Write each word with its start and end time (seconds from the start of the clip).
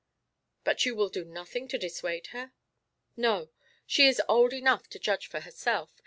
"But 0.63 0.83
you 0.83 0.95
will 0.95 1.09
do 1.09 1.23
nothing 1.23 1.67
to 1.67 1.77
dissuade 1.77 2.29
her?" 2.33 2.53
"No; 3.15 3.51
she 3.85 4.07
is 4.07 4.19
old 4.27 4.51
enough 4.51 4.89
to 4.89 4.97
judge 4.97 5.27
for 5.27 5.41
herself. 5.41 5.93